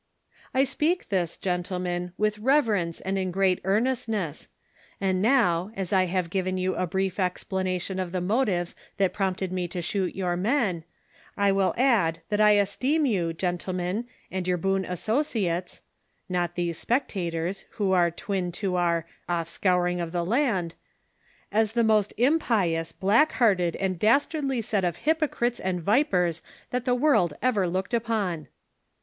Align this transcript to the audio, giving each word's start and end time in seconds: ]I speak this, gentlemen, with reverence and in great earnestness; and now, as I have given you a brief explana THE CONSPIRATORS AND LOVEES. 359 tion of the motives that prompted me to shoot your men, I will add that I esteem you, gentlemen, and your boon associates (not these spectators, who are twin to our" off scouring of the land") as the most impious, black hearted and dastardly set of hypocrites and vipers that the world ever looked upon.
]I 0.55 0.63
speak 0.63 1.09
this, 1.09 1.37
gentlemen, 1.37 2.11
with 2.17 2.39
reverence 2.39 3.01
and 3.01 3.19
in 3.19 3.29
great 3.29 3.61
earnestness; 3.63 4.49
and 4.99 5.21
now, 5.21 5.69
as 5.75 5.93
I 5.93 6.05
have 6.07 6.31
given 6.31 6.57
you 6.57 6.73
a 6.73 6.87
brief 6.87 7.17
explana 7.17 7.17
THE 7.17 7.29
CONSPIRATORS 7.29 7.45
AND 7.47 7.69
LOVEES. 7.69 7.85
359 7.85 7.85
tion 7.85 7.99
of 7.99 8.11
the 8.11 8.21
motives 8.21 8.75
that 8.97 9.13
prompted 9.13 9.51
me 9.51 9.67
to 9.67 9.81
shoot 9.83 10.15
your 10.15 10.35
men, 10.35 10.83
I 11.37 11.51
will 11.51 11.75
add 11.77 12.21
that 12.29 12.41
I 12.41 12.53
esteem 12.53 13.05
you, 13.05 13.31
gentlemen, 13.31 14.07
and 14.31 14.47
your 14.47 14.57
boon 14.57 14.85
associates 14.85 15.83
(not 16.27 16.55
these 16.55 16.79
spectators, 16.79 17.65
who 17.73 17.91
are 17.91 18.09
twin 18.09 18.51
to 18.53 18.77
our" 18.77 19.05
off 19.29 19.47
scouring 19.47 20.01
of 20.01 20.11
the 20.11 20.25
land") 20.25 20.73
as 21.51 21.73
the 21.73 21.83
most 21.83 22.11
impious, 22.17 22.91
black 22.91 23.33
hearted 23.33 23.75
and 23.75 23.99
dastardly 23.99 24.63
set 24.63 24.83
of 24.83 24.95
hypocrites 25.05 25.59
and 25.59 25.79
vipers 25.83 26.41
that 26.71 26.85
the 26.85 26.95
world 26.95 27.35
ever 27.43 27.67
looked 27.67 27.93
upon. 27.93 28.47